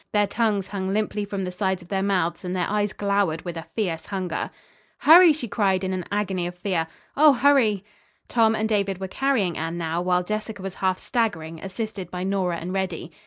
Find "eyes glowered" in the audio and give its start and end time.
2.67-3.43